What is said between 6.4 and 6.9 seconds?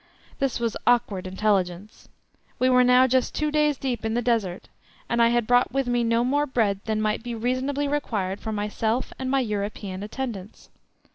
bread